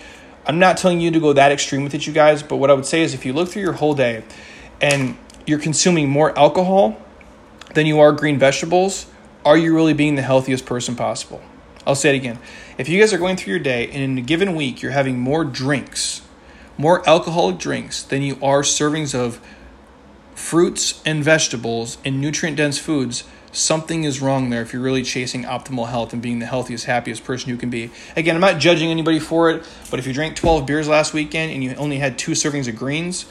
I'm 0.46 0.58
not 0.58 0.78
telling 0.78 1.00
you 1.00 1.10
to 1.10 1.20
go 1.20 1.32
that 1.34 1.52
extreme 1.52 1.84
with 1.84 1.94
it, 1.94 2.06
you 2.06 2.12
guys, 2.12 2.42
but 2.42 2.56
what 2.56 2.70
I 2.70 2.74
would 2.74 2.86
say 2.86 3.02
is 3.02 3.14
if 3.14 3.26
you 3.26 3.32
look 3.32 3.50
through 3.50 3.62
your 3.62 3.74
whole 3.74 3.94
day 3.94 4.24
and 4.80 5.16
you're 5.46 5.58
consuming 5.58 6.08
more 6.08 6.36
alcohol 6.38 7.00
than 7.74 7.86
you 7.86 8.00
are 8.00 8.12
green 8.12 8.38
vegetables, 8.38 9.06
are 9.44 9.56
you 9.56 9.74
really 9.74 9.94
being 9.94 10.16
the 10.16 10.22
healthiest 10.22 10.66
person 10.66 10.96
possible? 10.96 11.40
I'll 11.86 11.94
say 11.94 12.10
it 12.10 12.16
again. 12.16 12.38
If 12.78 12.88
you 12.88 13.00
guys 13.00 13.12
are 13.12 13.18
going 13.18 13.36
through 13.36 13.52
your 13.52 13.62
day 13.62 13.86
and 13.86 14.02
in 14.02 14.18
a 14.18 14.22
given 14.22 14.54
week 14.54 14.82
you're 14.82 14.92
having 14.92 15.18
more 15.18 15.44
drinks, 15.44 16.22
more 16.76 17.08
alcoholic 17.08 17.58
drinks 17.58 18.02
than 18.02 18.22
you 18.22 18.38
are 18.42 18.62
servings 18.62 19.14
of 19.14 19.40
fruits 20.34 21.02
and 21.04 21.22
vegetables 21.22 21.98
and 22.04 22.20
nutrient 22.20 22.56
dense 22.56 22.78
foods, 22.78 23.24
something 23.52 24.04
is 24.04 24.20
wrong 24.20 24.50
there 24.50 24.62
if 24.62 24.72
you're 24.72 24.82
really 24.82 25.02
chasing 25.02 25.44
optimal 25.44 25.88
health 25.88 26.12
and 26.12 26.22
being 26.22 26.38
the 26.38 26.46
healthiest, 26.46 26.86
happiest 26.86 27.24
person 27.24 27.50
you 27.50 27.56
can 27.56 27.70
be. 27.70 27.90
Again, 28.16 28.34
I'm 28.34 28.40
not 28.40 28.58
judging 28.58 28.90
anybody 28.90 29.18
for 29.18 29.50
it, 29.50 29.66
but 29.90 29.98
if 29.98 30.06
you 30.06 30.12
drank 30.12 30.36
12 30.36 30.66
beers 30.66 30.88
last 30.88 31.12
weekend 31.12 31.52
and 31.52 31.62
you 31.62 31.74
only 31.74 31.98
had 31.98 32.18
two 32.18 32.32
servings 32.32 32.68
of 32.68 32.76
greens, 32.76 33.26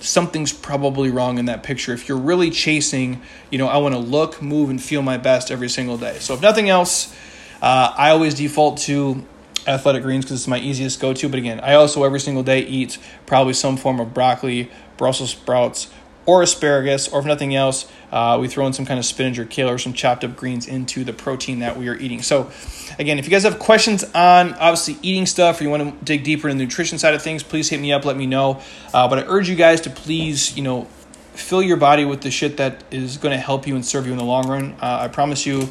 something's 0.00 0.52
probably 0.52 1.10
wrong 1.10 1.38
in 1.38 1.46
that 1.46 1.62
picture. 1.62 1.92
If 1.92 2.08
you're 2.08 2.18
really 2.18 2.50
chasing 2.50 3.22
you 3.50 3.58
know 3.58 3.66
i 3.66 3.76
want 3.78 3.94
to 3.94 4.00
look 4.00 4.40
move 4.42 4.70
and 4.70 4.82
feel 4.82 5.02
my 5.02 5.18
best 5.18 5.50
every 5.50 5.68
single 5.68 5.96
day. 5.98 6.18
So 6.20 6.34
if 6.34 6.40
nothing 6.40 6.68
else 6.68 7.14
uh, 7.62 7.94
i 7.96 8.10
always 8.10 8.34
default 8.34 8.78
to 8.78 9.24
athletic 9.66 10.02
greens 10.02 10.24
because 10.24 10.40
it's 10.40 10.48
my 10.48 10.58
easiest 10.58 11.00
go-to. 11.00 11.28
But 11.28 11.38
again 11.38 11.60
i 11.60 11.74
also 11.74 12.04
every 12.04 12.20
single 12.20 12.42
day 12.42 12.60
eat 12.60 12.98
probably 13.26 13.52
some 13.54 13.76
form 13.76 14.00
of 14.00 14.14
broccoli 14.14 14.70
brussels 14.96 15.30
sprouts 15.30 15.88
or 16.26 16.42
asparagus, 16.42 17.08
or 17.08 17.20
if 17.20 17.26
nothing 17.26 17.54
else, 17.54 17.90
uh, 18.12 18.38
we 18.40 18.48
throw 18.48 18.66
in 18.66 18.72
some 18.72 18.86
kind 18.86 18.98
of 18.98 19.04
spinach 19.04 19.38
or 19.38 19.44
kale 19.44 19.68
or 19.68 19.78
some 19.78 19.92
chopped 19.92 20.24
up 20.24 20.36
greens 20.36 20.66
into 20.66 21.04
the 21.04 21.12
protein 21.12 21.60
that 21.60 21.76
we 21.76 21.88
are 21.88 21.96
eating. 21.96 22.22
So, 22.22 22.50
again, 22.98 23.18
if 23.18 23.24
you 23.24 23.30
guys 23.30 23.44
have 23.44 23.58
questions 23.58 24.04
on 24.14 24.52
obviously 24.54 24.96
eating 25.02 25.26
stuff 25.26 25.60
or 25.60 25.64
you 25.64 25.70
want 25.70 25.98
to 25.98 26.04
dig 26.04 26.24
deeper 26.24 26.48
in 26.48 26.58
the 26.58 26.64
nutrition 26.64 26.98
side 26.98 27.14
of 27.14 27.22
things, 27.22 27.42
please 27.42 27.68
hit 27.68 27.80
me 27.80 27.92
up, 27.92 28.04
let 28.04 28.16
me 28.16 28.26
know. 28.26 28.62
Uh, 28.92 29.08
but 29.08 29.18
I 29.18 29.22
urge 29.26 29.48
you 29.48 29.56
guys 29.56 29.80
to 29.82 29.90
please, 29.90 30.56
you 30.56 30.62
know, 30.62 30.84
fill 31.32 31.62
your 31.62 31.76
body 31.76 32.04
with 32.04 32.20
the 32.20 32.30
shit 32.30 32.58
that 32.58 32.84
is 32.90 33.16
going 33.16 33.32
to 33.32 33.40
help 33.40 33.66
you 33.66 33.74
and 33.74 33.84
serve 33.84 34.06
you 34.06 34.12
in 34.12 34.18
the 34.18 34.24
long 34.24 34.48
run. 34.48 34.72
Uh, 34.80 34.98
I 35.00 35.08
promise 35.08 35.46
you 35.46 35.70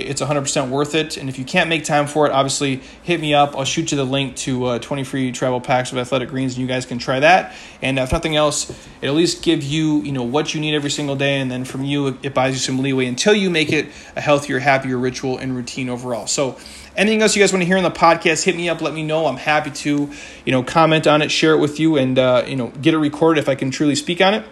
it's 0.00 0.20
100% 0.20 0.70
worth 0.70 0.94
it. 0.94 1.16
And 1.16 1.28
if 1.28 1.38
you 1.38 1.44
can't 1.44 1.68
make 1.68 1.84
time 1.84 2.06
for 2.06 2.26
it, 2.26 2.32
obviously 2.32 2.80
hit 3.02 3.20
me 3.20 3.34
up. 3.34 3.56
I'll 3.56 3.64
shoot 3.64 3.90
you 3.90 3.96
the 3.96 4.04
link 4.04 4.36
to 4.36 4.64
uh, 4.64 4.78
20 4.78 5.04
free 5.04 5.32
travel 5.32 5.60
packs 5.60 5.92
of 5.92 5.98
athletic 5.98 6.28
greens, 6.28 6.54
and 6.54 6.62
you 6.62 6.66
guys 6.66 6.86
can 6.86 6.98
try 6.98 7.20
that. 7.20 7.54
And 7.82 7.98
if 7.98 8.12
nothing 8.12 8.36
else, 8.36 8.70
it 9.00 9.08
at 9.08 9.14
least 9.14 9.42
give 9.42 9.62
you 9.62 10.02
you 10.02 10.12
know 10.12 10.22
what 10.22 10.54
you 10.54 10.60
need 10.60 10.74
every 10.74 10.90
single 10.90 11.16
day, 11.16 11.40
and 11.40 11.50
then 11.50 11.64
from 11.64 11.84
you, 11.84 12.18
it 12.22 12.34
buys 12.34 12.54
you 12.54 12.60
some 12.60 12.80
leeway 12.80 13.06
until 13.06 13.34
you 13.34 13.50
make 13.50 13.72
it 13.72 13.88
a 14.16 14.20
healthier, 14.20 14.58
happier 14.58 14.98
ritual 14.98 15.38
and 15.38 15.54
routine 15.54 15.88
overall. 15.88 16.26
So. 16.26 16.58
Anything 16.96 17.22
else 17.22 17.36
you 17.36 17.42
guys 17.42 17.52
want 17.52 17.62
to 17.62 17.66
hear 17.66 17.76
on 17.76 17.84
the 17.84 17.92
podcast? 17.92 18.42
Hit 18.42 18.56
me 18.56 18.68
up. 18.68 18.80
Let 18.80 18.92
me 18.92 19.04
know. 19.04 19.26
I'm 19.26 19.36
happy 19.36 19.70
to, 19.70 20.10
you 20.44 20.50
know, 20.50 20.64
comment 20.64 21.06
on 21.06 21.22
it, 21.22 21.30
share 21.30 21.54
it 21.54 21.58
with 21.58 21.78
you, 21.78 21.96
and 21.96 22.18
uh, 22.18 22.42
you 22.44 22.56
know, 22.56 22.72
get 22.82 22.92
it 22.92 22.98
recorded 22.98 23.40
if 23.40 23.48
I 23.48 23.54
can 23.54 23.70
truly 23.70 23.94
speak 23.94 24.20
on 24.20 24.34
it. 24.34 24.44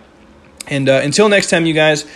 And 0.68 0.88
uh, 0.88 1.00
until 1.02 1.28
next 1.28 1.50
time, 1.50 1.66
you 1.66 1.74
guys, 1.74 2.06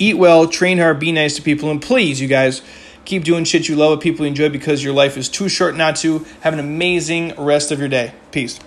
eat 0.00 0.14
well, 0.14 0.48
train 0.48 0.78
hard, 0.78 0.98
be 0.98 1.12
nice 1.12 1.36
to 1.36 1.42
people, 1.42 1.70
and 1.70 1.80
please, 1.80 2.20
you 2.20 2.26
guys, 2.26 2.62
Keep 3.04 3.24
doing 3.24 3.42
shit 3.42 3.68
you 3.68 3.74
love 3.74 3.90
with 3.90 4.00
people 4.00 4.24
you 4.24 4.28
enjoy 4.28 4.48
because 4.48 4.84
your 4.84 4.92
life 4.92 5.16
is 5.16 5.28
too 5.28 5.48
short 5.48 5.76
not 5.76 5.96
to. 5.96 6.24
Have 6.42 6.52
an 6.52 6.60
amazing 6.60 7.34
rest 7.36 7.72
of 7.72 7.80
your 7.80 7.88
day. 7.88 8.12
Peace. 8.30 8.60